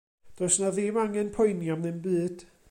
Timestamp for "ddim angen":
0.77-1.31